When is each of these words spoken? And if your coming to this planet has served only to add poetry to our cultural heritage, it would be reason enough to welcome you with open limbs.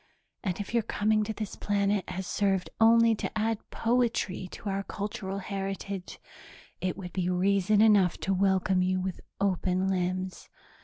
And 0.43 0.59
if 0.59 0.73
your 0.73 0.81
coming 0.81 1.23
to 1.25 1.31
this 1.31 1.55
planet 1.55 2.09
has 2.09 2.25
served 2.25 2.71
only 2.79 3.13
to 3.13 3.37
add 3.37 3.59
poetry 3.69 4.47
to 4.49 4.67
our 4.67 4.81
cultural 4.81 5.37
heritage, 5.37 6.19
it 6.79 6.97
would 6.97 7.13
be 7.13 7.29
reason 7.29 7.81
enough 7.83 8.17
to 8.21 8.33
welcome 8.33 8.81
you 8.81 8.99
with 8.99 9.21
open 9.39 9.87
limbs. 9.87 10.49